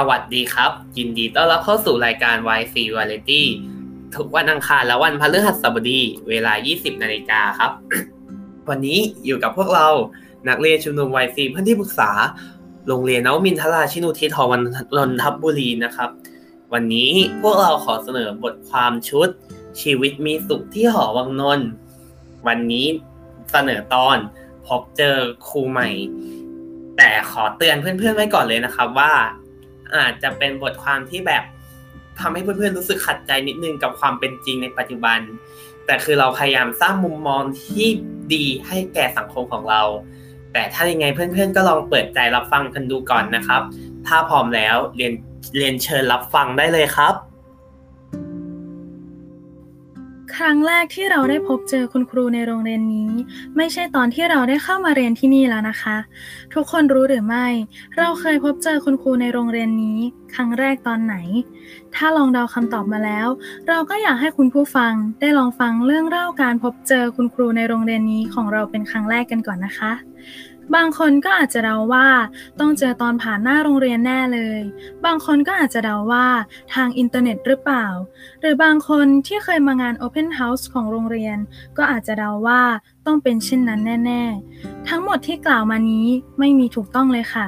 [0.00, 3.42] สวัสดีครับ ยินดีต้อนรับเข้าสู่รายการ YC Variety
[4.16, 7.70] ทุกวันอังคารและวันพฤหัสบดี เวลา 20 นาฬิกาครับ
[8.68, 9.88] วันนี้อยู่กับพวกเรา
[10.48, 12.10] นักเรียนชุมนุม YC เพื่อนที่ปรึกษา
[12.88, 14.60] โรงเรียนนวมินทราชินุทิศทวัน
[14.96, 16.10] นนทบุรีนะครับ
[16.72, 17.10] วันนี้
[17.42, 19.28] พวกเราขอเสนอบทความชุด
[19.80, 21.68] ชีวิตมีสุขที่หอวังนนท์
[22.46, 22.86] วันนี้
[23.50, 24.16] เสนอตอน
[24.66, 25.16] พบเจอ
[25.48, 25.88] ครูใหม่
[26.96, 29.12] แต่ขอเตือนเพื่อนๆไว้ก่อนเลยนะครับว่า
[29.94, 31.42] อาจจะเป็นบทความที่แบบ
[32.20, 35.18] ทำให้เพื่อนๆรู้สึกขัดใจนิดนึงกับความเป็นจริงในปัจจุบัน
[35.86, 37.86] แต่คือเราพยายามสร้างมุมมองที่
[38.34, 39.82] ดีให้แก่สังคมของเรา
[40.52, 43.62] แต่ถ้ายังไงเพื่อนๆ ก็ลองเปิดใจรับฟังกันดูก่อนนะครับ
[44.06, 45.12] ถ้าพร้อมแล้วเรียน
[45.56, 47.14] เรียนเชิญรับฟังได้เลยครับ
[50.38, 53.10] ครั้งแรกที่เราได้พบเจอคุณครูในโรงเรียนนี้
[53.56, 55.96] ไม่ใช่ตอนที่เราได้เข้ามาเรียนที่นี่แล้วนะคะ
[56.54, 57.46] ทุกคนรู้หรือไม่
[57.98, 59.98] เราเคยพบเจอคุณครูในโรงเรียนนี้
[60.34, 61.16] ครั้งแรกตอนไหน
[61.94, 63.28] ถ้าลองเดาคำตอบมาแล้ว
[63.68, 69.92] เราก็อยากให้คุณผู้ฟังได้ลองฟังเรื่องเล่าการพบเจอคุณครูในโรงเรียนนี้ของเราเป็นครั้งแรกกันก่อนนะคะ
[70.74, 72.06] บางคนก็อาจจะเดาว่า
[72.60, 74.60] ต้องเจอตอนผ่านหน้าโรงเรียนแน่เลย
[75.04, 76.26] บางคนก็อาจจะเดาว่า
[76.74, 77.86] ทางอินเทอร์เน็ตหรือเปล่า
[78.40, 81.38] หรือบางคนที่เคยมางาน Open House ของโรงเรียน
[81.76, 82.62] ก็อาจจะเดาว่า
[83.06, 84.22] ต้องเป็นเช่นนั้นแน่
[84.56, 86.06] ๆ ทั้งหมดที่กล่าวมานี้
[86.38, 87.46] ไม่มีถูกต้องเลยค่ะ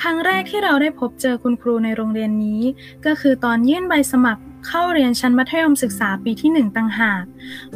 [0.00, 2.60] ครั้งแรกที่เราได้พบเจอคุณครูในโรงเรียนนี้
[3.06, 7.22] ก็คือตอนยื่นใบสมัคร เข้าเรียนชั้นมัธยมศึกษาปีที่หนึ่งต่างหาก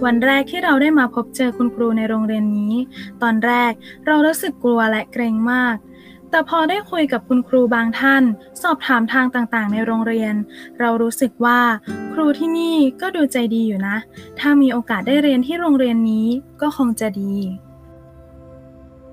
[0.05, 2.75] วันแรกที่เราได้มาพบเจอคุณครูในโรงเรียนนี้
[3.23, 3.73] ตอนแรก
[4.07, 5.77] เรารู้สึกกลัวและเกรงมาก
[6.31, 8.23] แต่พอได้คุยกับคุณครูบางท่าน
[8.63, 10.35] สอบถามทางต่างๆ ในโรงเรียน
[10.81, 11.61] เรารู้สึกว่า
[12.13, 13.97] ครูที่นี่ก็ดูใจดีอยู่นะ
[14.41, 16.27] ถ้ามีโอกาสได้เรียนที่โรงเรียนนี้
[16.61, 17.35] ก็คงจะดี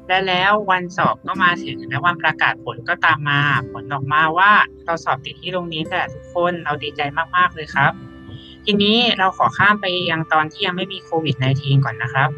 [0.07, 3.41] และแล้ววันสอบก็มาถึงและวันประกาศผลก็ตามมา
[3.71, 4.51] ผลออกมาว่า
[4.85, 7.01] เราสอบติดที่โรงเรียนแต่ทุกคนเราดีใจ
[7.35, 7.91] มากๆเลยครับ
[8.65, 12.29] ทีนี้เราขอข้ามไปยังตอนที่ยังไม่มีโควิด -19 ก่อนนะครับ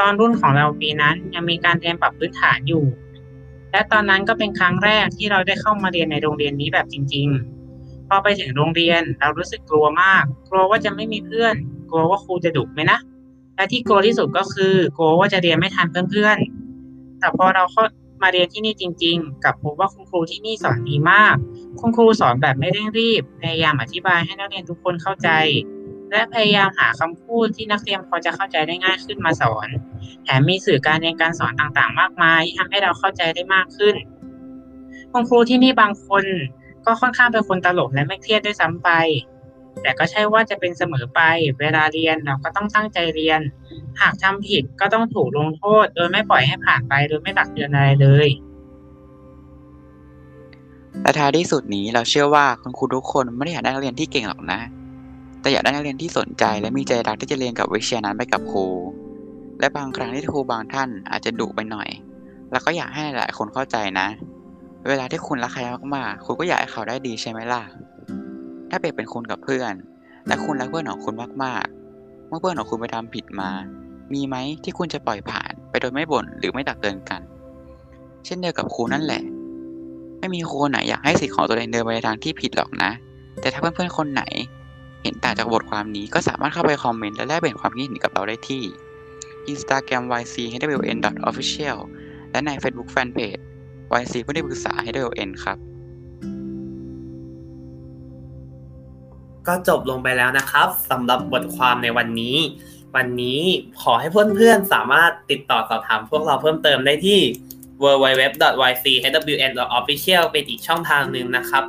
[0.00, 2.84] ตอนรุ่นของเราปีนั้นยังมีการเรียนปรับพื้นฐานอยู่
[3.72, 7.28] และตอนนั้นก็เป็นครั้งแรกที่เราได้เข้ามาเรียนในโรงเรียนนี้แบบจริง
[7.68, 11.54] ๆ พอไปถึงโรงเรียนเรารู้สึกกลัวมาก กลัวว่าจะไม่มีเพื่อน
[11.90, 12.98] กลัวว่าครูจะดุไหมนะ
[13.56, 16.55] และที่กลัวที่สุดก็คือกลัวว่าจะเรียนไม่ทันเพื่อนๆ
[17.18, 17.82] แต่พอเราเข้า
[18.22, 21.36] มาเรียนที่นี่จริง ๆ กับพบว่าคุณครูที่นี่สอนดีมาก
[21.80, 25.28] คุณครูสอนแบบไม่เร่งรีบ พยายามอธิบายให้นักเรียนทุกคนเข้าใจ
[26.10, 29.68] และพยายามหาคำพูดที่นักเรียนพอจะเข้าใจได้ง่ายขึ้นมาสอน
[30.24, 33.94] แถมมีสื่อการเรียนการสอนต่างๆ มากมายที่ทำให้เราเข้าใจได้มากขึ้น
[35.12, 36.24] คุณครูที่นี่บางคน
[36.86, 38.90] ก็ค่อนข้างเป็นคนตลกและไม่เครียดด้วยซ้ำไป
[39.82, 41.20] แต่ก็ใช่ว่าจะเป็นเสมอไป
[41.60, 43.40] เวลาเรียนเราก็ต้องตั้งใจเรียน
[44.00, 48.28] หากทำผิดก็ต้องถูกลงโทษ โดยไม่ปล่อยให้ผ่านไปโดยไม่ตักเตือนอะไรเลย
[51.02, 54.60] และท้ายที่สุดนี้เราเชื่อว่าคุณครูทุกคนไม่ได้อยากได้นักเรียนที่เก่งหรอกนะ
[55.40, 58.66] แต่อยากได้นักเรียนที่สนใจและมีใจรักที่จะเรียนกับวิชานั้นไปกับครู
[59.60, 61.88] และบางครั้งที่ครูบางท่านอาจจะดุไปหน่อย
[62.52, 64.08] แล้วก็อยากให้หลายคนเข้าใจนะ
[64.88, 65.60] เวลาที่คุณรักใคร
[65.96, 67.62] มากๆคุณก็อยากให้เขาได้ดีใช่ไหมล่ะ
[68.70, 69.74] ถ้าเปรียบเป็นคุณกับเพื่อน
[70.26, 73.50] และคุณรักเพื่อนของคุณมากๆ เมื่อเพื่อนของคุณไปทำผิดมา
[74.12, 77.20] มีไหมที่คุณจะปล่อยผ่านไปโดยไม่บ่นหรือไม่ตักเตือนกัน
[78.24, 79.22] เช่นเดียวกับครูนั่นแหละ
[80.18, 82.90] ไม่มีครูไหนอยากให้สิทธิ์ของตัวเองเดินไปในทางที่ผิดหรอกนะ
[83.40, 84.22] แต่ถ้าเพื่อนๆคนไหน
[85.02, 88.62] เห็นต่างจากบทความนี้ก็สามารถเข้าไปคอมเมนต์และแลกเปลี่ยนความคิดเห็นกับเราได้ที่
[89.52, 91.78] Instagram ychwn.official
[92.30, 93.40] และใน Facebook Fanpage
[94.00, 95.58] yc ผู้ได้ปรึกษา HWN ครับ
[99.48, 102.36] ก็จบลงไปแล้วนะครับสำหรับบทความในวันนี้
[102.96, 103.40] วันนี้
[103.82, 107.20] ขอให้เพื่อนๆ สามารถติดต่อสอบถามพวกเราเพิ่มเติมได้ที่
[107.82, 111.64] www.ychwn.official เป็นอีกช่องทางหนึ่งนะครับ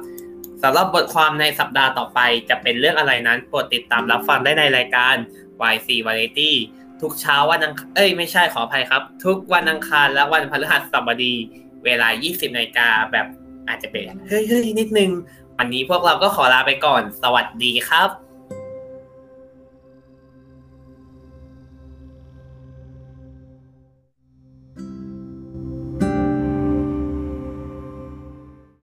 [0.64, 5.16] สำหรับบทความในสัปดาห์ต่อไปจะเป็นเรื่องอะไรนั้นโปรดติดตามรับฟังได้ในรายการ
[5.74, 6.52] YC Variety
[7.02, 11.34] ทุกเช้าวันอังเอ้ยไม่ใช่ขออภัยครับ ทุกวันอังคารและวันพฤหัสบดี
[11.86, 13.28] เวลา 20นาฬิกาแบบ
[13.68, 15.12] อาจจะเป็นเฮ้ยๆนิดนึง
[15.60, 18.27] วันนี้พวกเราก็ขอลาไปก่อน สวัสดีครับ